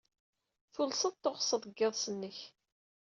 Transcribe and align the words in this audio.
Tulsed 0.73 1.15
tsuɣed 1.15 1.61
deg 1.67 1.75
yiḍes-nnek. 1.79 2.37